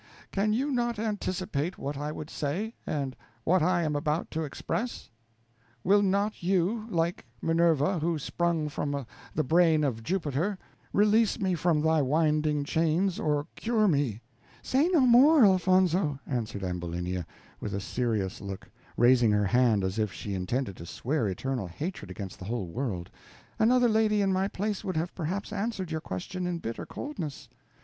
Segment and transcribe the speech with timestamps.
[0.31, 5.11] Can you not anticipate what I would say, and what I am about to express?
[5.83, 10.57] Will not you, like Minerva, who sprung from the brain of Jupiter,
[10.91, 14.21] release me from thy winding chains or cure me"
[14.63, 17.27] "Say no more, Elfonzo," answered Ambulinia,
[17.59, 22.09] with a serious look, raising her hand as if she intended to swear eternal hatred
[22.09, 23.11] against the whole world;
[23.59, 27.47] "another lady in my place would have perhaps answered your question in bitter coldness.